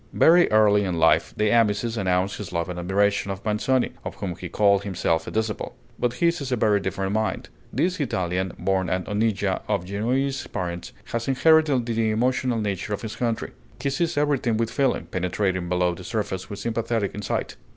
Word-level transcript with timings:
Very 0.13 0.49
early 0.49 0.83
in 0.83 0.97
life 0.97 1.31
De 1.37 1.51
Amicis 1.51 1.95
announced 1.95 2.37
his 2.37 2.51
love 2.51 2.69
and 2.69 2.79
admiration 2.79 3.29
of 3.29 3.45
Manzoni, 3.45 3.91
of 4.03 4.15
whom 4.15 4.35
he 4.35 4.49
called 4.49 4.81
himself 4.83 5.27
a 5.27 5.29
disciple. 5.29 5.75
But 5.99 6.13
his 6.13 6.41
is 6.41 6.51
a 6.51 6.55
very 6.55 6.79
different 6.79 7.11
mind. 7.13 7.49
This 7.71 7.99
Italian, 7.99 8.53
born 8.57 8.89
at 8.89 9.05
Onéglia 9.05 9.61
of 9.67 9.85
Genoese 9.85 10.47
parents, 10.47 10.91
has 11.11 11.27
inherited 11.27 11.85
the 11.85 12.09
emotional 12.09 12.59
nature 12.59 12.95
of 12.95 13.03
his 13.03 13.15
country. 13.15 13.51
He 13.79 13.91
sees 13.91 14.17
everything 14.17 14.57
with 14.57 14.71
feeling, 14.71 15.05
penetrating 15.05 15.69
below 15.69 15.93
the 15.93 16.03
surface 16.03 16.49
with 16.49 16.57
sympathetic 16.57 17.13
insight. 17.13 17.57